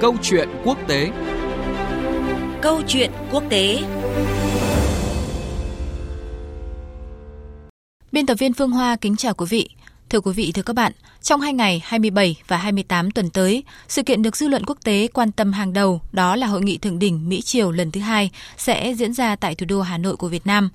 Câu 0.00 0.16
chuyện 0.22 0.48
quốc 0.64 0.78
tế 0.88 1.10
Câu 2.62 2.82
chuyện 2.86 3.10
quốc 3.32 3.42
tế 3.48 3.78
Biên 8.12 8.26
tập 8.26 8.34
viên 8.34 8.52
Phương 8.52 8.70
Hoa 8.70 8.96
kính 8.96 9.16
chào 9.16 9.34
quý 9.34 9.46
vị. 9.50 9.68
Thưa 10.08 10.20
quý 10.20 10.32
vị, 10.32 10.52
thưa 10.54 10.62
các 10.62 10.72
bạn, 10.72 10.92
trong 11.22 11.40
hai 11.40 11.52
ngày 11.52 11.82
27 11.84 12.36
và 12.48 12.56
28 12.56 13.10
tuần 13.10 13.30
tới, 13.30 13.64
sự 13.88 14.02
kiện 14.02 14.22
được 14.22 14.36
dư 14.36 14.48
luận 14.48 14.64
quốc 14.66 14.78
tế 14.84 15.08
quan 15.14 15.32
tâm 15.32 15.52
hàng 15.52 15.72
đầu 15.72 16.00
đó 16.12 16.36
là 16.36 16.46
Hội 16.46 16.62
nghị 16.62 16.78
Thượng 16.78 16.98
đỉnh 16.98 17.28
Mỹ-Triều 17.28 17.70
lần 17.70 17.90
thứ 17.90 18.00
hai 18.00 18.30
sẽ 18.56 18.94
diễn 18.94 19.14
ra 19.14 19.36
tại 19.36 19.54
thủ 19.54 19.66
đô 19.68 19.80
Hà 19.80 19.98
Nội 19.98 20.16
của 20.16 20.28
Việt 20.28 20.46
Nam. 20.46 20.70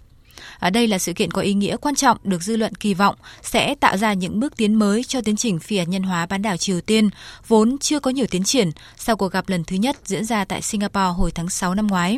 Ở 0.59 0.69
đây 0.69 0.87
là 0.87 0.99
sự 0.99 1.13
kiện 1.13 1.31
có 1.31 1.41
ý 1.41 1.53
nghĩa 1.53 1.77
quan 1.77 1.95
trọng 1.95 2.17
được 2.23 2.43
dư 2.43 2.57
luận 2.57 2.75
kỳ 2.75 2.93
vọng 2.93 3.15
sẽ 3.41 3.75
tạo 3.75 3.97
ra 3.97 4.13
những 4.13 4.39
bước 4.39 4.57
tiến 4.57 4.73
mới 4.73 5.03
cho 5.03 5.21
tiến 5.21 5.35
trình 5.35 5.59
phi 5.59 5.77
hạt 5.77 5.87
nhân 5.87 6.03
hóa 6.03 6.25
bán 6.25 6.41
đảo 6.41 6.57
Triều 6.57 6.81
Tiên, 6.81 7.09
vốn 7.47 7.77
chưa 7.77 7.99
có 7.99 8.11
nhiều 8.11 8.25
tiến 8.31 8.43
triển 8.43 8.69
sau 8.97 9.15
cuộc 9.15 9.31
gặp 9.31 9.49
lần 9.49 9.63
thứ 9.63 9.75
nhất 9.75 9.97
diễn 10.05 10.25
ra 10.25 10.45
tại 10.45 10.61
Singapore 10.61 11.13
hồi 11.17 11.31
tháng 11.31 11.49
6 11.49 11.75
năm 11.75 11.87
ngoái. 11.87 12.17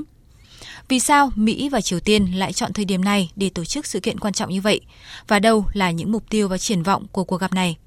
Vì 0.87 0.99
sao 0.99 1.31
Mỹ 1.35 1.69
và 1.69 1.81
Triều 1.81 1.99
Tiên 1.99 2.31
lại 2.33 2.53
chọn 2.53 2.73
thời 2.73 2.85
điểm 2.85 3.03
này 3.03 3.31
để 3.35 3.49
tổ 3.49 3.65
chức 3.65 3.85
sự 3.85 3.99
kiện 3.99 4.19
quan 4.19 4.33
trọng 4.33 4.49
như 4.49 4.61
vậy? 4.61 4.81
Và 5.27 5.39
đâu 5.39 5.65
là 5.73 5.91
những 5.91 6.11
mục 6.11 6.29
tiêu 6.29 6.47
và 6.47 6.57
triển 6.57 6.83
vọng 6.83 7.07
của 7.11 7.23
cuộc 7.23 7.37
gặp 7.37 7.53
này? 7.53 7.77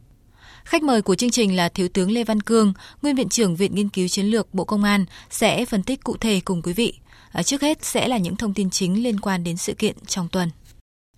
Khách 0.64 0.82
mời 0.82 1.02
của 1.02 1.14
chương 1.14 1.30
trình 1.30 1.56
là 1.56 1.68
Thiếu 1.68 1.88
tướng 1.88 2.10
Lê 2.10 2.24
Văn 2.24 2.40
Cương, 2.40 2.72
Nguyên 3.02 3.16
Viện 3.16 3.28
trưởng 3.28 3.56
Viện 3.56 3.74
Nghiên 3.74 3.88
cứu 3.88 4.08
Chiến 4.08 4.26
lược 4.26 4.54
Bộ 4.54 4.64
Công 4.64 4.84
an 4.84 5.04
sẽ 5.30 5.64
phân 5.64 5.82
tích 5.82 6.04
cụ 6.04 6.16
thể 6.16 6.40
cùng 6.44 6.62
quý 6.62 6.72
vị. 6.72 6.94
À, 7.32 7.42
trước 7.42 7.62
hết 7.62 7.84
sẽ 7.84 8.08
là 8.08 8.18
những 8.18 8.36
thông 8.36 8.54
tin 8.54 8.70
chính 8.70 9.02
liên 9.02 9.20
quan 9.20 9.44
đến 9.44 9.56
sự 9.56 9.74
kiện 9.74 9.96
trong 10.06 10.28
tuần. 10.32 10.50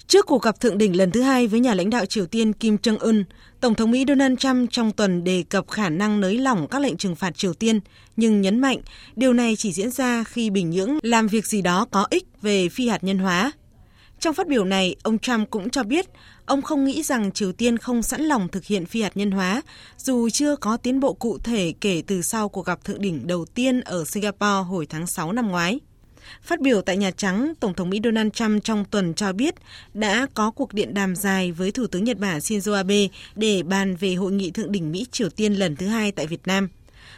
Trước 0.07 0.27
cuộc 0.27 0.43
gặp 0.43 0.61
thượng 0.61 0.79
đỉnh 0.79 0.97
lần 0.97 1.11
thứ 1.11 1.23
hai 1.23 1.47
với 1.47 1.61
nhà 1.61 1.75
lãnh 1.75 1.91
đạo 1.91 2.07
Triều 2.07 2.27
Tiên 2.27 2.53
Kim 2.53 2.77
Jong-un, 2.77 3.25
Tổng 3.61 3.75
thống 3.75 3.91
Mỹ 3.91 4.05
Donald 4.09 4.39
Trump 4.39 4.71
trong 4.71 4.93
tuần 4.93 5.25
đề 5.25 5.45
cập 5.49 5.71
khả 5.71 5.89
năng 5.89 6.21
nới 6.21 6.39
lỏng 6.39 6.67
các 6.71 6.83
lệnh 6.83 6.97
trừng 6.97 7.17
phạt 7.17 7.37
Triều 7.37 7.55
Tiên, 7.55 7.81
nhưng 8.17 8.41
nhấn 8.41 8.61
mạnh 8.61 8.79
điều 9.17 9.33
này 9.33 9.57
chỉ 9.57 9.73
diễn 9.73 9.91
ra 9.91 10.25
khi 10.25 10.51
Bình 10.51 10.71
Nhưỡng 10.71 10.99
làm 11.03 11.27
việc 11.27 11.47
gì 11.47 11.63
đó 11.63 11.87
có 11.91 12.07
ích 12.11 12.25
về 12.43 12.69
phi 12.69 12.89
hạt 12.89 13.05
nhân 13.05 13.19
hóa. 13.19 13.53
Trong 14.21 14.35
phát 14.35 14.49
biểu 14.49 14.65
này, 14.65 14.97
ông 15.03 15.19
Trump 15.19 15.51
cũng 15.51 15.71
cho 15.71 15.83
biết 15.83 16.07
ông 16.47 16.63
không 16.63 16.85
nghĩ 16.85 17.03
rằng 17.03 17.33
Triều 17.33 17.53
Tiên 17.53 17.79
không 17.79 18.03
sẵn 18.03 18.23
lòng 18.23 18.49
thực 18.49 18.65
hiện 18.65 18.87
phi 18.87 19.03
hạt 19.03 19.17
nhân 19.17 19.31
hóa, 19.31 19.63
dù 19.99 20.29
chưa 20.31 20.57
có 20.57 20.77
tiến 20.77 21.01
bộ 21.01 21.13
cụ 21.13 21.39
thể 21.39 21.75
kể 21.81 22.03
từ 22.07 22.23
sau 22.23 22.49
cuộc 22.49 22.67
gặp 22.67 22.85
thượng 22.85 23.01
đỉnh 23.01 23.27
đầu 23.27 23.45
tiên 23.45 23.81
ở 23.81 24.05
Singapore 24.05 24.69
hồi 24.69 24.87
tháng 24.87 25.07
6 25.07 25.33
năm 25.33 25.49
ngoái. 25.49 25.81
Phát 26.43 26.61
biểu 26.61 26.83
tại 26.83 26.97
Nhà 26.97 27.11
Trắng, 27.11 27.53
Tổng 27.61 27.75
thống 27.75 27.91
Mỹ 27.91 28.01
Donald 28.05 28.33
Trump 28.33 28.65
trong 28.65 28.85
tuần 28.85 29.15
cho 29.15 29.33
biết 29.33 29.55
đã 29.95 30.27
có 30.35 30.51
cuộc 30.51 30.75
điện 30.75 30.95
đàm 30.95 31.17
dài 31.17 31.53
với 31.53 31.73
Thủ 31.73 31.87
tướng 31.87 32.05
Nhật 32.05 32.19
Bản 32.19 32.39
Shinzo 32.39 32.75
Abe 32.75 33.09
để 33.37 33.63
bàn 33.63 33.97
về 33.97 34.15
hội 34.15 34.33
nghị 34.33 34.51
thượng 34.51 34.73
đỉnh 34.73 34.93
Mỹ-Triều 34.93 35.29
Tiên 35.29 35.53
lần 35.53 35.77
thứ 35.77 35.87
hai 35.87 36.13
tại 36.13 36.27
Việt 36.27 36.47
Nam. 36.47 36.69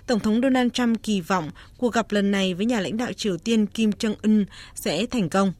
Tổng 0.06 0.20
thống 0.20 0.40
Donald 0.42 0.72
Trump 0.72 1.02
kỳ 1.02 1.20
vọng 1.20 1.50
cuộc 1.78 1.92
gặp 1.92 2.12
lần 2.12 2.30
này 2.30 2.54
với 2.54 2.66
nhà 2.66 2.80
lãnh 2.80 2.96
đạo 2.96 3.12
Triều 3.12 3.36
Tiên 3.38 3.66
Kim 3.66 3.90
Jong-un 3.90 4.44
sẽ 4.74 5.06
thành 5.06 5.28
công. 5.28 5.52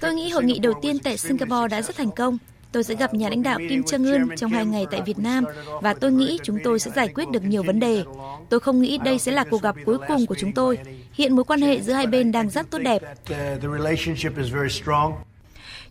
Tôi 0.00 0.14
nghĩ 0.14 0.30
hội 0.30 0.44
nghị 0.44 0.58
đầu 0.58 0.72
tiên 0.82 0.98
tại 0.98 1.18
Singapore 1.18 1.68
đã 1.70 1.82
rất 1.82 1.96
thành 1.96 2.10
công. 2.16 2.38
Tôi 2.76 2.84
sẽ 2.84 2.94
gặp 2.94 3.14
nhà 3.14 3.28
lãnh 3.28 3.42
đạo 3.42 3.58
Kim 3.68 3.80
Jong 3.80 4.12
Un 4.12 4.36
trong 4.36 4.50
hai 4.50 4.66
ngày 4.66 4.86
tại 4.90 5.02
Việt 5.06 5.18
Nam 5.18 5.44
và 5.82 5.94
tôi 5.94 6.12
nghĩ 6.12 6.38
chúng 6.42 6.58
tôi 6.64 6.78
sẽ 6.78 6.90
giải 6.96 7.08
quyết 7.08 7.30
được 7.30 7.44
nhiều 7.44 7.62
vấn 7.62 7.80
đề. 7.80 8.02
Tôi 8.50 8.60
không 8.60 8.80
nghĩ 8.80 8.98
đây 8.98 9.18
sẽ 9.18 9.32
là 9.32 9.44
cuộc 9.50 9.62
gặp 9.62 9.76
cuối 9.84 9.98
cùng 10.08 10.26
của 10.26 10.34
chúng 10.38 10.52
tôi. 10.52 10.78
Hiện 11.12 11.36
mối 11.36 11.44
quan 11.44 11.60
hệ 11.60 11.80
giữa 11.80 11.92
hai 11.92 12.06
bên 12.06 12.32
đang 12.32 12.50
rất 12.50 12.70
tốt 12.70 12.78
đẹp. 12.78 13.02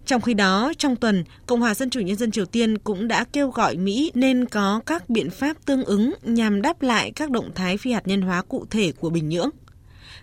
Trong 0.06 0.22
khi 0.22 0.34
đó, 0.34 0.74
trong 0.78 0.96
tuần, 0.96 1.24
Cộng 1.46 1.62
hòa 1.62 1.74
Dân 1.74 1.90
chủ 1.90 2.00
Nhân 2.00 2.16
dân 2.16 2.32
Triều 2.32 2.46
Tiên 2.46 2.78
cũng 2.78 3.08
đã 3.08 3.26
kêu 3.34 3.50
gọi 3.50 3.78
Mỹ 3.78 4.12
nên 4.14 4.46
có 4.46 4.82
các 4.86 5.10
biện 5.10 5.30
pháp 5.30 5.58
tương 5.66 5.84
ứng 5.84 6.14
nhằm 6.24 6.62
đáp 6.62 6.82
lại 6.82 7.12
các 7.16 7.30
động 7.30 7.52
thái 7.56 7.78
phi 7.78 7.92
hạt 7.92 8.08
nhân 8.08 8.22
hóa 8.22 8.42
cụ 8.42 8.66
thể 8.70 8.92
của 9.00 9.10
Bình 9.10 9.30
Nhưỡng. 9.30 9.50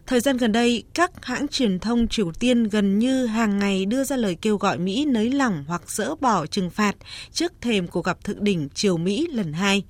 Thời 0.06 0.20
gian 0.20 0.36
gần 0.36 0.53
đây, 0.53 0.84
các 0.95 1.25
hãng 1.25 1.49
truyền 1.49 1.78
thông 1.78 2.09
Triều 2.09 2.32
Tiên 2.32 2.65
gần 2.65 2.99
như 2.99 3.26
hàng 3.26 3.59
ngày 3.59 3.84
đưa 3.84 4.04
ra 4.04 4.16
lời 4.16 4.37
kêu 4.43 4.56
gọi 4.56 4.78
Mỹ 4.78 5.04
nới 5.04 5.31
lỏng 5.31 5.65
hoặc 5.69 5.91
dỡ 5.91 6.15
bỏ 6.15 6.47
trừng 6.47 6.71
phạt 6.71 6.97
trước 7.32 7.53
thềm 7.60 7.88
cuộc 7.88 8.04
gặp 8.04 8.25
thượng 8.25 8.44
đỉnh 8.44 8.69
Triều 8.75 8.97
Mỹ 8.97 9.28
lần 9.32 9.53
hai. 9.53 9.82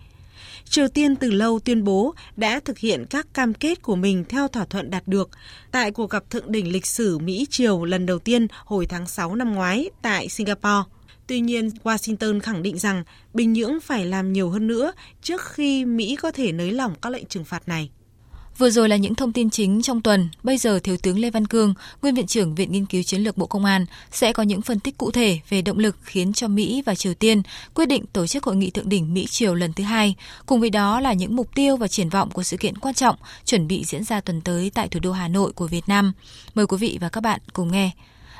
Triều 0.64 0.88
Tiên 0.88 1.16
từ 1.16 1.30
lâu 1.30 1.60
tuyên 1.64 1.84
bố 1.84 2.14
đã 2.36 2.60
thực 2.64 2.78
hiện 2.78 3.04
các 3.10 3.26
cam 3.34 3.54
kết 3.54 3.82
của 3.82 3.96
mình 3.96 4.24
theo 4.28 4.48
thỏa 4.48 4.64
thuận 4.64 4.90
đạt 4.90 5.02
được 5.08 5.30
tại 5.70 5.90
cuộc 5.90 6.10
gặp 6.10 6.30
thượng 6.30 6.52
đỉnh 6.52 6.72
lịch 6.72 6.86
sử 6.86 7.18
Mỹ-Triều 7.18 7.84
lần 7.84 8.06
đầu 8.06 8.18
tiên 8.18 8.46
hồi 8.64 8.86
tháng 8.86 9.06
6 9.06 9.34
năm 9.34 9.54
ngoái 9.54 9.90
tại 10.02 10.28
Singapore. 10.28 10.90
Tuy 11.26 11.40
nhiên, 11.40 11.70
Washington 11.84 12.40
khẳng 12.40 12.62
định 12.62 12.78
rằng 12.78 13.04
Bình 13.34 13.52
Nhưỡng 13.52 13.80
phải 13.80 14.06
làm 14.06 14.32
nhiều 14.32 14.50
hơn 14.50 14.66
nữa 14.66 14.92
trước 15.22 15.40
khi 15.44 15.84
Mỹ 15.84 16.16
có 16.16 16.32
thể 16.32 16.52
nới 16.52 16.72
lỏng 16.72 16.94
các 17.02 17.10
lệnh 17.10 17.26
trừng 17.26 17.44
phạt 17.44 17.68
này. 17.68 17.90
Vừa 18.58 18.70
rồi 18.70 18.88
là 18.88 18.96
những 18.96 19.14
thông 19.14 19.32
tin 19.32 19.50
chính 19.50 19.82
trong 19.82 20.00
tuần. 20.02 20.28
Bây 20.42 20.56
giờ 20.56 20.78
Thiếu 20.78 20.96
tướng 21.02 21.18
Lê 21.18 21.30
Văn 21.30 21.46
Cương, 21.46 21.74
Nguyên 22.02 22.14
Viện 22.14 22.26
trưởng 22.26 22.54
Viện 22.54 22.72
Nghiên 22.72 22.86
cứu 22.86 23.02
Chiến 23.02 23.20
lược 23.20 23.36
Bộ 23.36 23.46
Công 23.46 23.64
an 23.64 23.86
sẽ 24.10 24.32
có 24.32 24.42
những 24.42 24.62
phân 24.62 24.80
tích 24.80 24.98
cụ 24.98 25.10
thể 25.10 25.38
về 25.48 25.62
động 25.62 25.78
lực 25.78 25.96
khiến 26.02 26.32
cho 26.32 26.48
Mỹ 26.48 26.82
và 26.86 26.94
Triều 26.94 27.14
Tiên 27.14 27.42
quyết 27.74 27.86
định 27.86 28.04
tổ 28.12 28.26
chức 28.26 28.44
hội 28.44 28.56
nghị 28.56 28.70
thượng 28.70 28.88
đỉnh 28.88 29.14
Mỹ-Triều 29.14 29.54
lần 29.54 29.72
thứ 29.72 29.84
hai. 29.84 30.14
Cùng 30.46 30.60
với 30.60 30.70
đó 30.70 31.00
là 31.00 31.12
những 31.12 31.36
mục 31.36 31.54
tiêu 31.54 31.76
và 31.76 31.88
triển 31.88 32.08
vọng 32.08 32.30
của 32.32 32.42
sự 32.42 32.56
kiện 32.56 32.78
quan 32.78 32.94
trọng 32.94 33.16
chuẩn 33.44 33.68
bị 33.68 33.84
diễn 33.84 34.04
ra 34.04 34.20
tuần 34.20 34.40
tới 34.40 34.70
tại 34.74 34.88
thủ 34.88 35.00
đô 35.02 35.12
Hà 35.12 35.28
Nội 35.28 35.52
của 35.52 35.66
Việt 35.66 35.84
Nam. 35.86 36.12
Mời 36.54 36.66
quý 36.66 36.76
vị 36.80 36.98
và 37.00 37.08
các 37.08 37.20
bạn 37.20 37.40
cùng 37.52 37.72
nghe. 37.72 37.90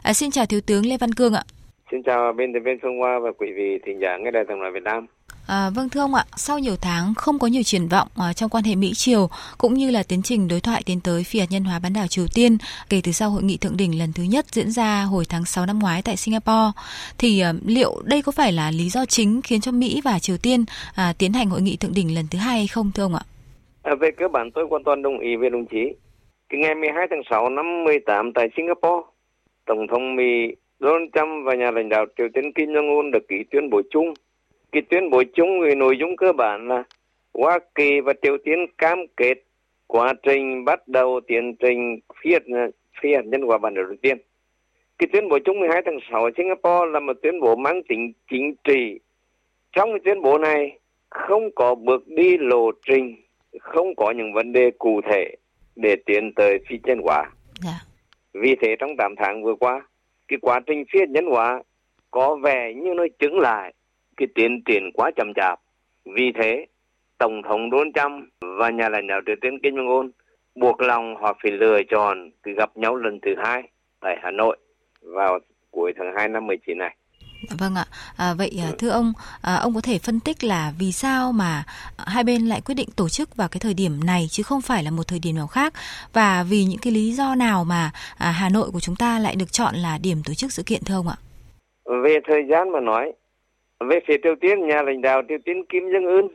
À, 0.03 0.13
xin 0.13 0.31
chào 0.31 0.47
Thiếu 0.47 0.61
tướng 0.61 0.87
Lê 0.87 0.97
Văn 0.97 1.13
Cương 1.13 1.35
ạ. 1.35 1.45
Xin 1.91 2.03
chào 2.03 2.33
biên 2.33 2.53
tập 2.53 2.61
viên 2.65 2.79
Phương 2.83 2.99
Hoa 2.99 3.19
và 3.23 3.31
quý 3.39 3.47
vị 3.57 3.79
thính 3.87 3.99
giả 4.03 4.17
nghe 4.21 4.31
đài 4.31 4.45
Tổng 4.49 4.63
đài 4.63 4.71
Việt 4.75 4.83
Nam. 4.83 5.07
À, 5.47 5.71
vâng 5.75 5.89
thưa 5.89 6.01
ông 6.01 6.15
ạ, 6.15 6.25
sau 6.37 6.59
nhiều 6.59 6.77
tháng 6.81 7.15
không 7.15 7.39
có 7.39 7.47
nhiều 7.47 7.63
triển 7.63 7.89
vọng 7.89 8.09
à, 8.17 8.33
trong 8.33 8.51
quan 8.51 8.65
hệ 8.65 8.75
Mỹ 8.75 8.93
Triều 8.95 9.29
cũng 9.59 9.75
như 9.75 9.91
là 9.91 10.03
tiến 10.09 10.23
trình 10.23 10.49
đối 10.49 10.61
thoại 10.61 10.83
tiến 10.87 11.01
tới 11.05 11.25
phi 11.25 11.39
hạt 11.41 11.47
nhân 11.51 11.65
hóa 11.65 11.79
bán 11.79 11.93
đảo 11.93 12.07
Triều 12.07 12.27
Tiên 12.35 12.57
kể 12.91 13.01
từ 13.05 13.13
sau 13.13 13.31
hội 13.31 13.43
nghị 13.43 13.57
thượng 13.57 13.77
đỉnh 13.77 13.99
lần 13.99 14.13
thứ 14.13 14.23
nhất 14.23 14.47
diễn 14.53 14.71
ra 14.71 15.03
hồi 15.03 15.25
tháng 15.29 15.45
6 15.45 15.67
năm 15.67 15.79
ngoái 15.79 16.03
tại 16.03 16.17
Singapore 16.17 16.71
thì 17.19 17.41
à, 17.41 17.53
liệu 17.67 18.03
đây 18.05 18.23
có 18.23 18.33
phải 18.33 18.53
là 18.53 18.71
lý 18.71 18.89
do 18.89 19.05
chính 19.05 19.43
khiến 19.43 19.61
cho 19.61 19.73
Mỹ 19.73 20.01
và 20.05 20.19
Triều 20.19 20.37
Tiên 20.43 20.65
à, 20.95 21.13
tiến 21.19 21.33
hành 21.33 21.51
hội 21.51 21.63
nghị 21.63 21.77
thượng 21.77 21.95
đỉnh 21.95 22.15
lần 22.15 22.25
thứ 22.31 22.39
hai 22.39 22.57
hay 22.57 22.67
không 22.67 22.91
thưa 22.95 23.03
ông 23.03 23.15
ạ? 23.15 23.23
À, 23.83 23.95
về 23.95 24.11
cơ 24.11 24.29
bản 24.29 24.51
tôi 24.51 24.67
hoàn 24.71 24.85
toàn 24.85 25.03
đồng 25.03 25.19
ý 25.19 25.37
với 25.37 25.51
đồng 25.51 25.67
chí. 25.67 25.93
Cái 26.49 26.61
ngày 26.61 26.75
12 26.75 27.07
tháng 27.11 27.23
6 27.31 27.49
năm 27.49 27.85
18 27.85 28.33
tại 28.35 28.49
Singapore, 28.57 29.09
Tổng 29.67 29.87
thống 29.91 30.17
Mỹ 30.17 30.57
Donald 30.81 31.09
Trump 31.15 31.47
và 31.47 31.55
nhà 31.55 31.71
lãnh 31.71 31.89
đạo 31.89 32.07
Triều 32.19 32.27
Tiên 32.35 32.53
Kim 32.53 32.69
Jong-un 32.69 33.11
đã 33.11 33.19
ký 33.29 33.37
tuyên 33.51 33.71
bố 33.71 33.83
chung 33.91 34.15
cái 34.73 34.83
tuyên 34.91 35.11
bố 35.11 35.23
chung 35.35 35.61
về 35.61 35.75
nội 35.75 35.97
dung 35.99 36.17
cơ 36.17 36.33
bản 36.33 36.69
là 36.69 36.85
Hoa 37.35 37.59
Kỳ 37.75 38.01
và 38.01 38.13
Triều 38.23 38.37
Tiên 38.45 38.67
cam 38.79 38.99
kết 39.17 39.35
quá 39.87 40.15
trình 40.23 40.65
bắt 40.65 40.89
đầu 40.89 41.21
tiến 41.27 41.57
trình 41.57 41.99
phi 42.23 42.33
hạt, 42.33 42.43
phi 43.01 43.15
hạt 43.15 43.25
nhân 43.25 43.43
hóa 43.43 43.59
bản 43.59 43.75
Triều 43.75 43.97
Tiên. 44.03 44.19
Cái 44.99 45.09
tuyên 45.13 45.29
bố 45.29 45.39
chung 45.45 45.61
12 45.61 45.83
tháng 45.85 45.99
6 46.11 46.25
ở 46.25 46.31
Singapore 46.37 46.91
là 46.93 47.01
một 47.01 47.17
tuyên 47.23 47.41
bố 47.41 47.57
mang 47.57 47.83
tính 47.89 48.13
chính 48.31 48.55
trị. 48.65 48.99
Trong 49.73 49.91
cái 49.91 50.01
tuyên 50.05 50.23
bố 50.23 50.39
này 50.39 50.79
không 51.11 51.51
có 51.55 51.75
bước 51.75 52.09
đi 52.09 52.39
lộ 52.39 52.71
trình, 52.87 53.17
không 53.61 53.95
có 53.95 54.11
những 54.11 54.33
vấn 54.33 54.53
đề 54.53 54.71
cụ 54.79 55.01
thể 55.11 55.35
để 55.77 55.97
tiến 56.07 56.33
tới 56.37 56.59
phi 56.69 56.79
nhân 56.83 56.99
hóa. 57.03 57.19
Yeah. 57.19 57.33
Dạ. 57.65 57.81
Vì 58.33 58.57
thế 58.61 58.77
trong 58.79 58.97
8 58.99 59.15
tháng 59.17 59.43
vừa 59.43 59.55
qua, 59.55 59.87
cái 60.29 60.39
quá 60.43 60.61
trình 60.67 60.85
phi 60.93 61.01
hạt 61.01 61.11
nhân 61.11 61.27
hóa 61.27 61.63
có 62.11 62.37
vẻ 62.37 62.75
như 62.75 62.95
nó 62.95 63.07
chứng 63.19 63.39
lại 63.39 63.73
cái 64.17 64.29
tiến 64.35 64.63
triển 64.67 64.91
quá 64.95 65.11
chậm 65.17 65.33
chạp. 65.37 65.61
Vì 66.05 66.33
thế, 66.39 66.67
Tổng 67.19 67.43
thống 67.43 67.71
Donald 67.71 67.95
Trump 67.95 68.29
và 68.59 68.71
nhà 68.71 68.89
lãnh 68.89 69.07
đạo 69.07 69.21
Triều 69.27 69.37
Tiên 69.41 69.59
Kim 69.63 69.75
Jong-un 69.75 70.11
buộc 70.55 70.81
lòng 70.81 71.17
họ 71.17 71.37
phải 71.43 71.53
lựa 71.53 71.79
chọn 71.91 72.31
cái 72.43 72.55
gặp 72.55 72.77
nhau 72.77 72.97
lần 72.97 73.19
thứ 73.23 73.35
hai 73.45 73.63
tại 74.01 74.17
Hà 74.23 74.31
Nội 74.31 74.57
vào 75.03 75.39
cuối 75.71 75.93
tháng 75.97 76.13
2 76.17 76.29
năm 76.29 76.47
19 76.47 76.79
này. 76.79 76.97
Vâng 77.59 77.75
ạ. 77.75 77.85
À, 78.17 78.35
vậy 78.35 78.51
ừ. 78.67 78.75
thưa 78.79 78.89
ông, 78.89 79.13
à, 79.43 79.55
ông 79.55 79.75
có 79.75 79.81
thể 79.81 79.99
phân 79.99 80.21
tích 80.21 80.45
là 80.45 80.73
vì 80.79 80.93
sao 80.93 81.33
mà 81.33 81.65
hai 81.97 82.25
bên 82.25 82.47
lại 82.47 82.61
quyết 82.61 82.75
định 82.75 82.89
tổ 82.97 83.09
chức 83.09 83.37
vào 83.37 83.49
cái 83.49 83.61
thời 83.61 83.75
điểm 83.75 84.05
này 84.05 84.27
chứ 84.31 84.43
không 84.43 84.61
phải 84.61 84.83
là 84.83 84.91
một 84.91 85.03
thời 85.09 85.19
điểm 85.19 85.37
nào 85.37 85.47
khác 85.47 85.73
và 86.13 86.45
vì 86.51 86.65
những 86.65 86.79
cái 86.83 86.93
lý 86.93 87.13
do 87.13 87.35
nào 87.35 87.65
mà 87.65 87.91
à, 88.19 88.31
Hà 88.31 88.49
Nội 88.49 88.71
của 88.73 88.81
chúng 88.81 88.97
ta 88.97 89.19
lại 89.19 89.37
được 89.37 89.53
chọn 89.53 89.75
là 89.75 89.99
điểm 90.03 90.19
tổ 90.25 90.35
chức 90.35 90.53
sự 90.53 90.63
kiện 90.67 90.81
thưa 90.87 90.95
ông 90.95 91.09
ạ? 91.09 91.17
Về 92.05 92.19
thời 92.29 92.43
gian 92.51 92.73
mà 92.73 92.81
nói 92.81 93.13
về 93.83 94.01
phía 94.07 94.17
Triều 94.23 94.35
Tiên, 94.41 94.67
nhà 94.67 94.83
lãnh 94.83 95.03
đạo 95.03 95.23
Triều 95.29 95.39
Tiên 95.45 95.65
Kim 95.65 95.85
Jong 95.85 96.17
Un 96.17 96.29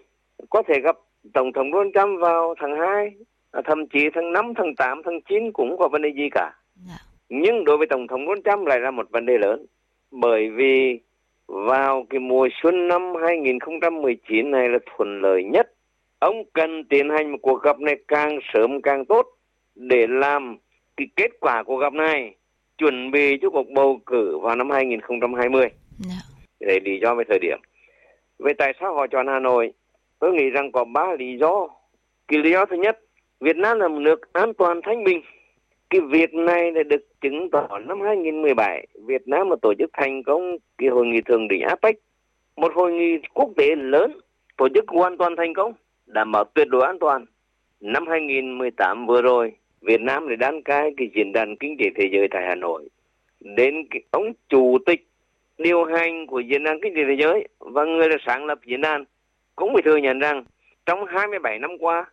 có 0.49 0.63
thể 0.67 0.79
gặp 0.83 0.97
Tổng 1.33 1.53
thống 1.53 1.71
Donald 1.71 1.93
Trump 1.93 2.19
vào 2.21 2.55
tháng 2.59 2.79
2, 2.79 3.11
à, 3.51 3.61
thậm 3.65 3.87
chí 3.87 4.09
tháng 4.13 4.33
5, 4.33 4.53
tháng 4.57 4.75
8, 4.75 5.01
tháng 5.05 5.21
9 5.29 5.51
cũng 5.51 5.77
có 5.79 5.87
vấn 5.87 6.01
đề 6.01 6.09
gì 6.09 6.29
cả. 6.31 6.41
Yeah. 6.41 6.53
Dạ. 6.87 6.97
Nhưng 7.29 7.63
đối 7.63 7.77
với 7.77 7.87
Tổng 7.87 8.07
thống 8.07 8.25
Donald 8.25 8.45
Trump 8.45 8.67
lại 8.67 8.79
là 8.79 8.91
một 8.91 9.11
vấn 9.11 9.25
đề 9.25 9.37
lớn. 9.37 9.65
Bởi 10.11 10.49
vì 10.49 10.99
vào 11.47 12.05
cái 12.09 12.19
mùa 12.19 12.47
xuân 12.61 12.87
năm 12.87 13.01
2019 13.21 14.51
này 14.51 14.69
là 14.69 14.79
thuận 14.85 15.21
lợi 15.21 15.43
nhất. 15.43 15.73
Ông 16.19 16.43
cần 16.53 16.83
tiến 16.83 17.09
hành 17.09 17.31
một 17.31 17.37
cuộc 17.41 17.61
gặp 17.63 17.79
này 17.79 17.95
càng 18.07 18.39
sớm 18.53 18.81
càng 18.81 19.05
tốt 19.05 19.27
để 19.75 20.07
làm 20.07 20.57
cái 20.97 21.07
kết 21.15 21.31
quả 21.39 21.63
cuộc 21.63 21.77
gặp 21.77 21.93
này 21.93 22.35
chuẩn 22.77 23.11
bị 23.11 23.37
cho 23.41 23.49
cuộc 23.49 23.69
bầu 23.69 23.99
cử 24.05 24.39
vào 24.39 24.55
năm 24.55 24.69
2020. 24.69 25.61
Yeah. 25.61 26.23
Đấy 26.59 26.79
lý 26.79 26.99
do 27.01 27.15
về 27.15 27.23
thời 27.29 27.39
điểm. 27.39 27.57
Về 28.39 28.53
tại 28.53 28.73
sao 28.79 28.93
họ 28.93 29.07
chọn 29.07 29.27
Hà 29.27 29.39
Nội? 29.39 29.73
Tôi 30.19 30.33
nghĩ 30.33 30.49
rằng 30.49 30.71
có 30.71 30.83
ba 30.85 31.15
lý 31.19 31.37
do 31.37 31.67
Cái 32.27 32.39
lý 32.39 32.51
do 32.51 32.65
thứ 32.65 32.75
nhất, 32.75 32.99
Việt 33.39 33.57
Nam 33.57 33.79
là 33.79 33.87
một 33.87 33.99
nước 33.99 34.33
an 34.33 34.53
toàn 34.53 34.81
thanh 34.83 35.03
bình. 35.03 35.21
Cái 35.89 36.01
việc 36.01 36.33
này 36.33 36.71
đã 36.71 36.83
được 36.83 37.21
chứng 37.21 37.49
tỏ 37.51 37.79
năm 37.79 38.01
2017, 38.01 38.87
Việt 39.05 39.27
Nam 39.27 39.49
là 39.49 39.55
tổ 39.61 39.73
chức 39.79 39.89
thành 39.93 40.23
công 40.23 40.57
cái 40.77 40.89
hội 40.89 41.05
nghị 41.05 41.21
thượng 41.21 41.47
đỉnh 41.47 41.61
APEC, 41.61 41.95
một 42.55 42.73
hội 42.75 42.93
nghị 42.93 43.17
quốc 43.33 43.49
tế 43.57 43.75
lớn, 43.75 44.19
tổ 44.57 44.67
chức 44.75 44.85
hoàn 44.87 45.17
toàn 45.17 45.35
thành 45.35 45.53
công, 45.53 45.73
đảm 46.05 46.31
bảo 46.31 46.43
tuyệt 46.43 46.67
đối 46.67 46.85
an 46.85 46.99
toàn. 46.99 47.25
Năm 47.79 48.07
2018 48.07 49.07
vừa 49.07 49.21
rồi, 49.21 49.51
Việt 49.81 50.01
Nam 50.01 50.29
đã 50.29 50.35
đăng 50.35 50.63
cai 50.63 50.93
cái 50.97 51.09
diễn 51.15 51.31
đàn 51.31 51.55
kinh 51.57 51.77
tế 51.79 51.85
thế 51.95 52.09
giới 52.11 52.27
tại 52.31 52.43
Hà 52.47 52.55
Nội. 52.55 52.89
Đến 53.39 53.87
cái 53.89 54.01
ông 54.11 54.33
chủ 54.49 54.77
tịch 54.85 55.07
điều 55.57 55.83
hành 55.83 56.27
của 56.27 56.39
diễn 56.39 56.63
đàn 56.63 56.79
kinh 56.81 56.95
tế 56.95 57.01
thế 57.07 57.15
giới 57.19 57.47
và 57.59 57.85
người 57.85 58.09
là 58.09 58.17
sáng 58.25 58.45
lập 58.45 58.59
diễn 58.65 58.81
đàn 58.81 59.05
cũng 59.55 59.73
phải 59.73 59.81
thừa 59.85 59.97
nhận 59.97 60.19
rằng 60.19 60.43
trong 60.85 61.05
27 61.05 61.59
năm 61.59 61.71
qua 61.79 62.05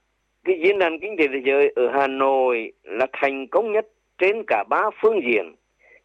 cái 0.44 0.60
diễn 0.64 0.78
đàn 0.78 1.00
kinh 1.00 1.16
tế 1.18 1.28
thế 1.28 1.40
giới 1.44 1.72
ở 1.76 1.90
Hà 1.92 2.06
Nội 2.06 2.72
là 2.82 3.06
thành 3.12 3.46
công 3.46 3.72
nhất 3.72 3.86
trên 4.18 4.42
cả 4.46 4.64
ba 4.70 4.90
phương 5.02 5.20
diện 5.24 5.54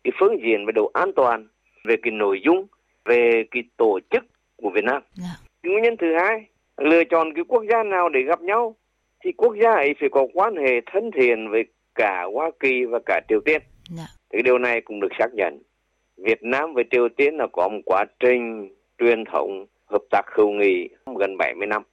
cái 0.03 0.12
phương 0.19 0.38
diện 0.44 0.65
về 0.65 0.71
độ 0.71 0.91
an 0.94 1.12
toàn 1.15 1.47
về 1.83 1.95
cái 2.01 2.12
nội 2.12 2.41
dung 2.45 2.68
về 3.06 3.44
cái 3.51 3.63
tổ 3.77 4.00
chức 4.09 4.24
của 4.56 4.69
Việt 4.69 4.83
Nam 4.83 5.01
yeah. 5.01 5.03
Dạ. 5.13 5.69
nguyên 5.69 5.83
nhân 5.83 5.97
thứ 5.97 6.07
hai 6.15 6.45
lựa 6.77 7.03
chọn 7.03 7.33
cái 7.33 7.44
quốc 7.47 7.63
gia 7.71 7.83
nào 7.83 8.09
để 8.09 8.21
gặp 8.21 8.41
nhau 8.41 8.75
thì 9.24 9.31
quốc 9.31 9.56
gia 9.62 9.71
ấy 9.71 9.95
phải 10.00 10.09
có 10.09 10.27
quan 10.33 10.56
hệ 10.56 10.81
thân 10.91 11.12
thiện 11.12 11.50
với 11.50 11.63
cả 11.95 12.24
Hoa 12.33 12.51
Kỳ 12.59 12.86
và 12.86 13.00
cả 13.06 13.21
Triều 13.30 13.39
Tiên. 13.45 13.62
Yeah. 13.62 13.97
Dạ. 13.97 14.06
Thì 14.33 14.41
điều 14.41 14.57
này 14.57 14.81
cũng 14.81 15.00
được 15.00 15.12
xác 15.19 15.27
nhận. 15.33 15.59
Việt 16.24 16.44
Nam 16.44 16.74
với 16.74 16.83
Triều 16.92 17.10
Tiên 17.10 17.38
là 17.38 17.48
có 17.48 17.69
một 17.69 17.80
quá 17.86 18.06
trình 18.19 18.69
truyền 18.98 19.25
thống 19.25 19.66
hợp 19.86 20.01
tác 20.10 20.21
hữu 20.36 20.51
nghị 20.51 20.89
gần 21.19 21.38
70 21.38 21.68
năm. 21.68 21.83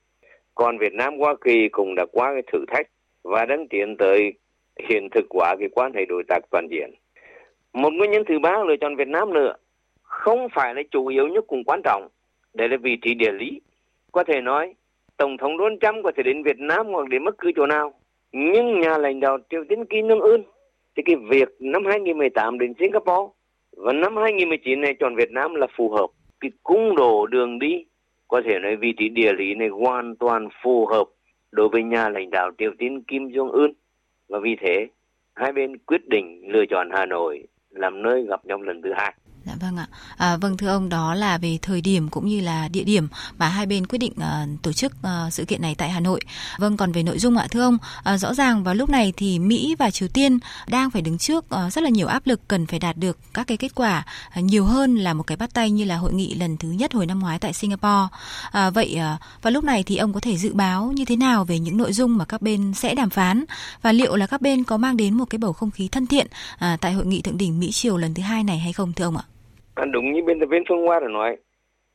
Còn 0.54 0.78
Việt 0.78 0.92
Nam 0.92 1.18
Hoa 1.18 1.34
Kỳ 1.44 1.68
cũng 1.68 1.94
đã 1.94 2.06
qua 2.12 2.32
cái 2.32 2.42
thử 2.52 2.64
thách 2.68 2.86
và 3.22 3.44
đang 3.44 3.68
tiến 3.68 3.96
tới 3.96 4.32
hiện 4.88 5.08
thực 5.10 5.26
hóa 5.30 5.56
cái 5.58 5.68
quan 5.72 5.92
hệ 5.94 6.04
đối 6.08 6.22
tác 6.28 6.38
toàn 6.50 6.68
diện. 6.70 6.90
Một 7.72 7.92
nguyên 7.92 8.10
nhân 8.10 8.22
thứ 8.28 8.38
ba 8.38 8.64
lựa 8.68 8.76
chọn 8.80 8.96
Việt 8.96 9.08
Nam 9.08 9.32
nữa 9.32 9.52
không 10.02 10.48
phải 10.54 10.74
là 10.74 10.82
chủ 10.90 11.06
yếu 11.06 11.28
nhất 11.28 11.44
cũng 11.48 11.64
quan 11.64 11.80
trọng, 11.84 12.08
đây 12.54 12.68
là 12.68 12.76
vị 12.76 12.96
trí 13.02 13.14
địa 13.14 13.32
lý. 13.32 13.60
Có 14.12 14.24
thể 14.24 14.40
nói 14.40 14.74
Tổng 15.16 15.36
thống 15.36 15.58
Donald 15.58 15.78
Trump 15.80 16.04
có 16.04 16.12
thể 16.16 16.22
đến 16.22 16.42
Việt 16.42 16.58
Nam 16.58 16.86
hoặc 16.86 17.08
đến 17.08 17.24
bất 17.24 17.38
cứ 17.38 17.52
chỗ 17.56 17.66
nào. 17.66 17.94
Nhưng 18.32 18.80
nhà 18.80 18.98
lãnh 18.98 19.20
đạo 19.20 19.38
Triều 19.50 19.64
Tiên 19.68 19.84
Kim 19.84 20.06
Jong 20.06 20.20
Un 20.20 20.42
thì 20.96 21.02
cái 21.06 21.16
việc 21.16 21.48
năm 21.58 21.84
2018 21.84 22.58
đến 22.58 22.72
Singapore 22.78 23.35
và 23.76 23.92
năm 23.92 24.16
2019 24.16 24.80
này 24.80 24.94
chọn 25.00 25.16
Việt 25.16 25.30
Nam 25.30 25.54
là 25.54 25.66
phù 25.76 25.90
hợp. 25.90 26.06
Cái 26.40 26.50
cung 26.62 26.96
đồ 26.96 27.26
đường 27.26 27.58
đi, 27.58 27.84
có 28.28 28.42
thể 28.44 28.58
nói 28.58 28.76
vị 28.76 28.92
trí 28.98 29.08
địa 29.08 29.32
lý 29.32 29.54
này 29.54 29.68
hoàn 29.68 30.16
toàn 30.16 30.48
phù 30.62 30.86
hợp 30.86 31.04
đối 31.52 31.68
với 31.68 31.82
nhà 31.82 32.08
lãnh 32.08 32.30
đạo 32.30 32.50
Triều 32.58 32.70
Tiên 32.78 33.02
Kim 33.02 33.28
Jong 33.28 33.50
Un 33.50 33.72
và 34.28 34.38
vì 34.38 34.56
thế, 34.60 34.86
hai 35.34 35.52
bên 35.52 35.78
quyết 35.78 36.08
định 36.08 36.42
lựa 36.48 36.64
chọn 36.70 36.90
Hà 36.92 37.06
Nội 37.06 37.46
làm 37.70 38.02
nơi 38.02 38.26
gặp 38.28 38.46
nhau 38.46 38.62
lần 38.62 38.82
thứ 38.82 38.92
hai. 38.96 39.14
Dạ 39.46 39.54
vâng 39.60 39.76
ạ. 39.76 39.86
À, 40.16 40.36
vâng 40.36 40.56
thưa 40.56 40.68
ông 40.68 40.88
đó 40.88 41.14
là 41.14 41.38
về 41.38 41.58
thời 41.62 41.80
điểm 41.80 42.08
cũng 42.08 42.26
như 42.26 42.40
là 42.40 42.68
địa 42.68 42.84
điểm 42.84 43.08
mà 43.38 43.48
hai 43.48 43.66
bên 43.66 43.86
quyết 43.86 43.98
định 43.98 44.12
uh, 44.12 44.62
tổ 44.62 44.72
chức 44.72 44.92
uh, 44.92 45.32
sự 45.32 45.44
kiện 45.44 45.62
này 45.62 45.74
tại 45.74 45.90
Hà 45.90 46.00
Nội. 46.00 46.20
Vâng 46.58 46.76
còn 46.76 46.92
về 46.92 47.02
nội 47.02 47.18
dung 47.18 47.36
ạ 47.36 47.46
thưa 47.50 47.62
ông, 47.62 47.78
uh, 48.14 48.20
rõ 48.20 48.34
ràng 48.34 48.64
vào 48.64 48.74
lúc 48.74 48.90
này 48.90 49.12
thì 49.16 49.38
Mỹ 49.38 49.76
và 49.78 49.90
Triều 49.90 50.08
Tiên 50.08 50.38
đang 50.66 50.90
phải 50.90 51.02
đứng 51.02 51.18
trước 51.18 51.44
uh, 51.44 51.72
rất 51.72 51.84
là 51.84 51.90
nhiều 51.90 52.06
áp 52.06 52.26
lực 52.26 52.48
cần 52.48 52.66
phải 52.66 52.78
đạt 52.78 52.96
được 52.96 53.18
các 53.34 53.46
cái 53.46 53.56
kết 53.56 53.74
quả 53.74 54.04
uh, 54.38 54.44
nhiều 54.44 54.64
hơn 54.64 54.96
là 54.96 55.14
một 55.14 55.22
cái 55.22 55.36
bắt 55.36 55.54
tay 55.54 55.70
như 55.70 55.84
là 55.84 55.96
hội 55.96 56.14
nghị 56.14 56.34
lần 56.34 56.56
thứ 56.56 56.70
nhất 56.70 56.92
hồi 56.92 57.06
năm 57.06 57.18
ngoái 57.18 57.38
tại 57.38 57.52
Singapore. 57.52 58.06
Uh, 58.46 58.74
vậy 58.74 58.98
uh, 59.14 59.42
vào 59.42 59.50
lúc 59.50 59.64
này 59.64 59.82
thì 59.82 59.96
ông 59.96 60.12
có 60.12 60.20
thể 60.20 60.36
dự 60.36 60.54
báo 60.54 60.92
như 60.92 61.04
thế 61.04 61.16
nào 61.16 61.44
về 61.44 61.58
những 61.58 61.76
nội 61.76 61.92
dung 61.92 62.16
mà 62.16 62.24
các 62.24 62.42
bên 62.42 62.74
sẽ 62.74 62.94
đàm 62.94 63.10
phán 63.10 63.44
và 63.82 63.92
liệu 63.92 64.16
là 64.16 64.26
các 64.26 64.40
bên 64.40 64.64
có 64.64 64.76
mang 64.76 64.96
đến 64.96 65.14
một 65.14 65.24
cái 65.24 65.38
bầu 65.38 65.52
không 65.52 65.70
khí 65.70 65.88
thân 65.88 66.06
thiện 66.06 66.26
uh, 66.54 66.80
tại 66.80 66.92
hội 66.92 67.06
nghị 67.06 67.22
thượng 67.22 67.38
đỉnh 67.38 67.60
Mỹ 67.60 67.72
Triều 67.72 67.96
lần 67.96 68.14
thứ 68.14 68.22
hai 68.22 68.44
này 68.44 68.58
hay 68.58 68.72
không 68.72 68.92
thưa 68.92 69.04
ông 69.04 69.16
ạ? 69.16 69.24
À, 69.76 69.84
đúng 69.84 70.12
như 70.12 70.22
biên 70.22 70.40
tập 70.40 70.46
viên 70.46 70.62
Phương 70.68 70.86
Hoa 70.86 71.00
đã 71.00 71.08
nói, 71.08 71.36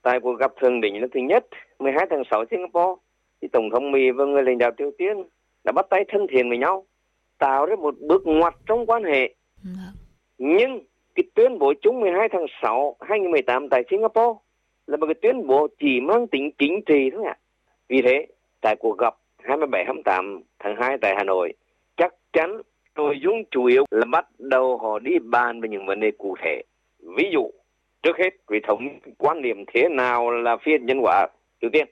tại 0.02 0.20
cuộc 0.20 0.34
gặp 0.34 0.52
thượng 0.62 0.82
đỉnh 0.82 1.02
lần 1.02 1.10
thứ 1.14 1.20
nhất 1.20 1.46
12 1.80 2.08
tháng 2.10 2.24
6 2.32 2.46
Singapore, 2.52 3.02
thì 3.42 3.48
Tổng 3.48 3.70
thống 3.70 3.92
Mỹ 3.92 4.12
và 4.12 4.26
người 4.26 4.44
lãnh 4.44 4.58
đạo 4.58 4.72
Triều 4.78 4.92
Tiên 4.98 5.24
đã 5.64 5.72
bắt 5.72 5.86
tay 5.90 6.06
thân 6.08 6.28
thiện 6.30 6.50
với 6.50 6.58
nhau, 6.58 6.86
tạo 7.38 7.66
ra 7.66 7.76
một 7.76 7.96
bước 8.00 8.22
ngoặt 8.26 8.54
trong 8.66 8.86
quan 8.86 9.04
hệ. 9.04 9.34
Vâng. 9.64 9.94
Nhưng 10.38 10.80
cái 11.16 11.24
tuyên 11.34 11.60
bố 11.60 11.74
chung 11.82 12.00
12 12.00 12.30
tháng 12.32 12.46
6 12.62 12.96
2018 13.00 13.70
tại 13.70 13.84
Singapore 13.90 14.40
là 14.88 14.98
một 14.98 15.06
cái 15.06 15.16
tuyên 15.22 15.48
bố 15.48 15.68
chỉ 15.80 16.00
mang 16.00 16.28
tính 16.28 16.52
chính 16.58 16.82
trị 16.86 17.10
thôi 17.14 17.24
ạ. 17.26 17.38
Vì 17.90 18.02
thế, 18.02 18.28
tại 18.62 18.76
cuộc 18.76 18.98
gặp 18.98 19.16
27-28 19.44 20.42
tháng 20.60 20.76
2 20.76 20.98
tại 21.02 21.14
Hà 21.18 21.24
Nội, 21.24 21.54
chắc 21.98 22.14
chắn 22.34 22.62
nội 22.96 23.20
dung 23.24 23.44
chủ 23.52 23.66
yếu 23.66 23.86
là 23.92 24.06
bắt 24.06 24.28
đầu 24.38 24.78
họ 24.78 25.00
đi 25.00 25.20
bàn 25.20 25.62
về 25.62 25.70
những 25.70 25.86
vấn 25.86 26.00
đề 26.00 26.12
cụ 26.18 26.36
thể. 26.44 26.62
Ví 27.18 27.30
dụ, 27.34 27.52
Trước 28.04 28.18
hết, 28.18 28.30
vị 28.48 28.60
thống 28.64 29.00
quan 29.18 29.42
điểm 29.42 29.64
thế 29.74 29.90
nào 29.90 30.32
là 30.32 30.58
phi 30.58 30.72
hạt 30.72 30.82
nhân 30.82 30.98
hóa 30.98 31.28
Triều 31.62 31.70
Tiên? 31.74 31.88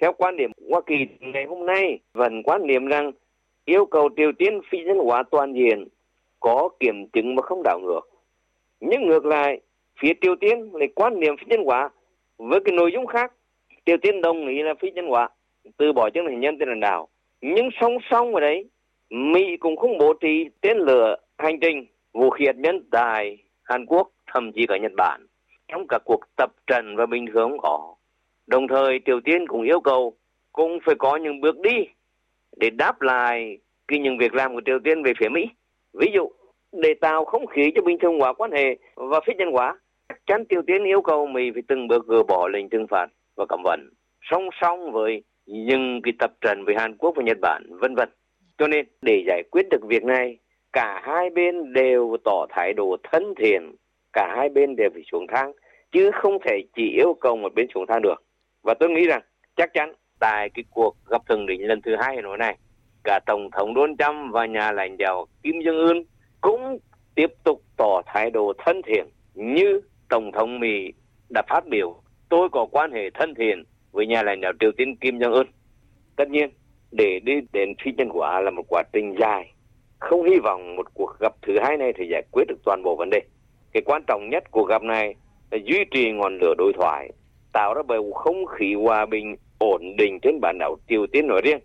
Theo 0.00 0.12
quan 0.12 0.36
điểm 0.36 0.50
Hoa 0.70 0.80
Kỳ 0.86 1.06
ngày 1.20 1.44
hôm 1.44 1.66
nay 1.66 1.98
vẫn 2.12 2.42
quan 2.42 2.66
điểm 2.66 2.86
rằng 2.86 3.12
yêu 3.64 3.86
cầu 3.86 4.08
Triều 4.16 4.32
Tiên 4.38 4.60
phi 4.70 4.78
nhân 4.84 4.98
hóa 4.98 5.22
toàn 5.30 5.52
diện 5.54 5.88
có 6.40 6.68
kiểm 6.80 7.08
chứng 7.12 7.34
mà 7.34 7.42
không 7.42 7.62
đảo 7.64 7.80
ngược. 7.82 8.00
Nhưng 8.80 9.06
ngược 9.06 9.26
lại, 9.26 9.60
phía 10.00 10.12
Triều 10.20 10.36
Tiên 10.36 10.70
lại 10.72 10.88
quan 10.94 11.20
niệm 11.20 11.36
phi 11.36 11.44
nhân 11.46 11.64
hóa 11.64 11.90
với 12.38 12.60
cái 12.64 12.72
nội 12.72 12.90
dung 12.92 13.06
khác. 13.06 13.32
Triều 13.86 13.96
Tiên 13.96 14.20
đồng 14.20 14.46
ý 14.46 14.62
là 14.62 14.74
phi 14.80 14.90
nhân 14.90 15.06
hóa, 15.06 15.28
từ 15.76 15.92
bỏ 15.92 16.10
chương 16.10 16.26
trình 16.28 16.40
nhân 16.40 16.58
tên 16.58 16.68
là 16.68 16.74
đảo. 16.74 17.08
Nhưng 17.40 17.68
song 17.80 17.98
song 18.10 18.34
ở 18.34 18.40
đấy, 18.40 18.68
Mỹ 19.10 19.56
cũng 19.56 19.76
không 19.76 19.98
bố 19.98 20.12
trí 20.12 20.48
tên 20.60 20.78
lửa 20.78 21.16
hành 21.38 21.60
trình 21.60 21.86
vũ 22.12 22.30
khí 22.30 22.46
hạt 22.46 22.56
nhân 22.56 22.88
tại 22.90 23.38
Hàn 23.62 23.86
Quốc, 23.86 24.10
thậm 24.26 24.52
chí 24.52 24.66
cả 24.66 24.78
Nhật 24.78 24.92
Bản 24.96 25.26
trong 25.68 25.86
các 25.88 26.02
cuộc 26.04 26.20
tập 26.36 26.50
trận 26.66 26.96
và 26.96 27.06
bình 27.06 27.26
thường 27.34 27.58
có. 27.58 27.94
Đồng 28.46 28.68
thời 28.68 29.00
Triều 29.06 29.20
Tiên 29.20 29.46
cũng 29.48 29.62
yêu 29.62 29.80
cầu 29.80 30.16
cũng 30.52 30.78
phải 30.84 30.94
có 30.98 31.16
những 31.16 31.40
bước 31.40 31.60
đi 31.60 31.86
để 32.56 32.70
đáp 32.70 33.02
lại 33.02 33.58
cái 33.88 33.98
những 33.98 34.18
việc 34.18 34.34
làm 34.34 34.54
của 34.54 34.60
Triều 34.66 34.78
Tiên 34.84 35.02
về 35.02 35.12
phía 35.20 35.28
Mỹ. 35.28 35.44
Ví 35.92 36.10
dụ, 36.14 36.28
để 36.72 36.94
tạo 37.00 37.24
không 37.24 37.46
khí 37.46 37.72
cho 37.74 37.82
bình 37.82 37.98
thường 37.98 38.18
hóa 38.18 38.32
quan 38.32 38.52
hệ 38.52 38.76
và 38.94 39.20
phi 39.26 39.34
nhân 39.34 39.52
hóa, 39.52 39.78
chắc 40.08 40.18
chắn 40.26 40.44
Triều 40.48 40.62
Tiên 40.66 40.84
yêu 40.84 41.02
cầu 41.02 41.26
Mỹ 41.26 41.50
phải 41.54 41.62
từng 41.68 41.88
bước 41.88 42.06
gỡ 42.06 42.22
bỏ 42.22 42.48
lệnh 42.48 42.68
trừng 42.68 42.86
phạt 42.90 43.06
và 43.36 43.46
cấm 43.48 43.60
vận, 43.64 43.90
song 44.30 44.48
song 44.60 44.92
với 44.92 45.22
những 45.46 46.00
cái 46.02 46.12
tập 46.18 46.32
trận 46.40 46.64
với 46.64 46.74
Hàn 46.78 46.96
Quốc 46.96 47.14
và 47.16 47.22
Nhật 47.22 47.38
Bản, 47.40 47.62
vân 47.68 47.94
vân. 47.94 48.08
Cho 48.58 48.66
nên 48.68 48.86
để 49.02 49.24
giải 49.26 49.42
quyết 49.50 49.66
được 49.70 49.86
việc 49.88 50.04
này, 50.04 50.38
cả 50.72 51.00
hai 51.04 51.30
bên 51.30 51.72
đều 51.72 52.16
tỏ 52.24 52.46
thái 52.50 52.72
độ 52.72 52.96
thân 53.02 53.34
thiện 53.36 53.74
cả 54.16 54.34
hai 54.36 54.48
bên 54.48 54.76
đều 54.76 54.90
phải 54.92 55.02
xuống 55.12 55.26
thang, 55.26 55.52
chứ 55.92 56.10
không 56.14 56.38
thể 56.44 56.60
chỉ 56.76 56.92
yêu 56.96 57.14
cầu 57.20 57.36
một 57.36 57.54
bên 57.54 57.66
xuống 57.74 57.86
thang 57.88 58.02
được. 58.02 58.22
Và 58.62 58.74
tôi 58.80 58.90
nghĩ 58.90 59.06
rằng 59.06 59.22
chắc 59.56 59.74
chắn 59.74 59.92
tại 60.20 60.50
cái 60.54 60.64
cuộc 60.70 60.96
gặp 61.10 61.22
thượng 61.28 61.46
đỉnh 61.46 61.68
lần 61.68 61.80
thứ 61.82 61.96
hai 61.96 62.16
Hà 62.16 62.36
này, 62.36 62.56
cả 63.04 63.20
tổng 63.26 63.50
thống 63.50 63.74
Donald 63.74 63.98
Trump 63.98 64.32
và 64.32 64.46
nhà 64.46 64.72
lãnh 64.72 64.96
đạo 64.98 65.26
Kim 65.42 65.54
Jong 65.58 65.88
Un 65.88 66.04
cũng 66.40 66.78
tiếp 67.14 67.30
tục 67.44 67.62
tỏ 67.76 68.02
thái 68.06 68.30
độ 68.30 68.52
thân 68.58 68.82
thiện 68.86 69.06
như 69.34 69.80
tổng 70.08 70.32
thống 70.32 70.60
Mỹ 70.60 70.92
đã 71.28 71.42
phát 71.48 71.66
biểu. 71.66 72.02
Tôi 72.28 72.48
có 72.48 72.66
quan 72.70 72.92
hệ 72.92 73.10
thân 73.10 73.34
thiện 73.34 73.64
với 73.92 74.06
nhà 74.06 74.22
lãnh 74.22 74.40
đạo 74.40 74.52
Triều 74.60 74.70
Tiên 74.76 74.96
Kim 74.96 75.18
Jong 75.18 75.32
Un 75.32 75.46
tất 76.16 76.30
nhiên, 76.30 76.50
để 76.90 77.20
đi 77.20 77.40
đến 77.52 77.74
phi 77.84 77.92
nhân 77.92 78.08
hóa 78.08 78.40
là 78.40 78.50
một 78.50 78.62
quá 78.68 78.82
trình 78.92 79.14
dài. 79.18 79.52
Không 79.98 80.24
hy 80.24 80.38
vọng 80.38 80.76
một 80.76 80.94
cuộc 80.94 81.10
gặp 81.20 81.34
thứ 81.42 81.58
hai 81.62 81.76
này 81.76 81.92
thì 81.96 82.08
giải 82.10 82.22
quyết 82.30 82.44
được 82.48 82.58
toàn 82.64 82.82
bộ 82.82 82.96
vấn 82.96 83.10
đề 83.10 83.20
cái 83.76 83.82
quan 83.82 84.02
trọng 84.06 84.30
nhất 84.30 84.50
của 84.50 84.62
gặp 84.62 84.82
này 84.82 85.14
là 85.50 85.58
duy 85.64 85.84
trì 85.90 86.12
ngọn 86.12 86.38
lửa 86.38 86.54
đối 86.58 86.72
thoại, 86.72 87.10
tạo 87.52 87.74
ra 87.74 87.82
bầu 87.82 88.12
không 88.12 88.46
khí 88.46 88.74
hòa 88.74 89.06
bình 89.06 89.36
ổn 89.58 89.82
định 89.98 90.18
trên 90.22 90.40
bán 90.40 90.58
đảo 90.58 90.76
Triều 90.88 91.06
Tiên 91.12 91.26
nói 91.26 91.40
riêng, 91.44 91.58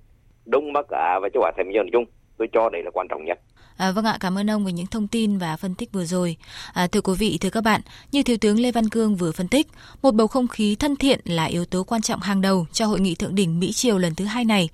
Đông 0.45 0.73
Bắc 0.73 0.89
Á 0.89 1.19
và 1.19 1.29
châu 1.33 1.43
Á 1.43 1.51
Thái 1.55 1.63
Bình 1.63 1.73
Dương 1.73 1.83
nói 1.83 1.89
chung. 1.93 2.05
Tôi 2.41 2.49
cho 2.53 2.69
đây 2.69 2.83
là 2.83 2.91
quan 2.93 3.07
trọng 3.09 3.25
nhất. 3.25 3.39
À, 3.77 3.91
vâng 3.91 4.05
ạ, 4.05 4.17
cảm 4.19 4.37
ơn 4.37 4.49
ông 4.49 4.65
về 4.65 4.71
những 4.71 4.87
thông 4.87 5.07
tin 5.07 5.37
và 5.37 5.57
phân 5.57 5.75
tích 5.75 5.91
vừa 5.91 6.05
rồi. 6.05 6.37
À, 6.73 6.87
thưa 6.87 7.01
quý 7.01 7.13
vị, 7.19 7.37
thưa 7.41 7.49
các 7.49 7.61
bạn, 7.61 7.81
như 8.11 8.23
Thiếu 8.23 8.37
tướng 8.37 8.59
Lê 8.59 8.71
Văn 8.71 8.89
Cương 8.89 9.15
vừa 9.15 9.31
phân 9.31 9.47
tích, 9.47 9.67
một 10.01 10.11
bầu 10.11 10.27
không 10.27 10.47
khí 10.47 10.75
thân 10.75 10.95
thiện 10.95 11.19
là 11.23 11.45
yếu 11.45 11.65
tố 11.65 11.83
quan 11.83 12.01
trọng 12.01 12.19
hàng 12.19 12.41
đầu 12.41 12.65
cho 12.71 12.85
hội 12.85 12.99
nghị 12.99 13.15
thượng 13.15 13.35
đỉnh 13.35 13.59
Mỹ 13.59 13.71
Triều 13.73 13.97
lần 13.97 14.15
thứ 14.15 14.25
hai 14.25 14.45
này. 14.45 14.69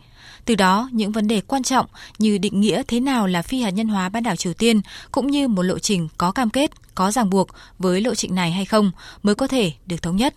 Từ 0.46 0.56
đó, 0.56 0.90
những 0.92 1.12
vấn 1.12 1.28
đề 1.28 1.42
quan 1.42 1.64
trọng 1.64 1.86
như 2.20 2.38
định 2.38 2.62
nghĩa 2.62 2.84
thế 2.88 3.00
nào 3.00 3.28
là 3.28 3.42
phi 3.42 3.62
hạt 3.62 3.70
nhân 3.70 3.88
hóa 3.88 4.10
bán 4.10 4.24
đảo 4.24 4.36
Triều 4.36 4.54
Tiên 4.54 4.82
cũng 5.12 5.28
như 5.28 5.48
một 5.48 5.64
lộ 5.64 5.80
trình 5.80 6.08
có 6.18 6.32
cam 6.32 6.50
kết, 6.50 6.72
có 6.96 7.12
ràng 7.12 7.30
buộc 7.30 7.48
với 7.80 8.02
lộ 8.02 8.16
trình 8.16 8.36
này 8.36 8.52
hay 8.52 8.66
không 8.66 8.92
mới 9.24 9.36
có 9.36 9.48
thể 9.48 9.72
được 9.86 10.02
thống 10.02 10.16
nhất. 10.16 10.34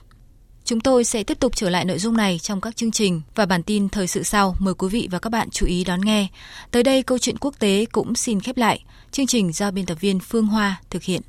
Chúng 0.71 0.81
tôi 0.81 1.05
sẽ 1.05 1.23
tiếp 1.23 1.41
tục 1.41 1.57
trở 1.57 1.71
lại 1.71 1.85
nội 1.85 1.99
dung 1.99 2.17
này 2.17 2.39
trong 2.39 2.61
các 2.61 2.77
chương 2.77 2.91
trình 2.91 3.21
và 3.35 3.47
bản 3.47 3.63
tin 3.63 3.89
thời 3.89 4.07
sự 4.07 4.23
sau. 4.23 4.57
Mời 4.59 4.75
quý 4.75 4.89
vị 4.89 5.09
và 5.11 5.19
các 5.19 5.31
bạn 5.31 5.51
chú 5.51 5.67
ý 5.67 5.85
đón 5.85 6.01
nghe. 6.01 6.27
Tới 6.71 6.83
đây 6.83 7.03
câu 7.03 7.19
chuyện 7.19 7.39
quốc 7.41 7.55
tế 7.59 7.87
cũng 7.93 8.15
xin 8.15 8.41
khép 8.41 8.57
lại. 8.57 8.85
Chương 9.11 9.27
trình 9.27 9.53
do 9.53 9.71
biên 9.71 9.87
tập 9.87 10.01
viên 10.01 10.21
Phương 10.21 10.47
Hoa 10.47 10.81
thực 10.91 11.03
hiện. 11.03 11.23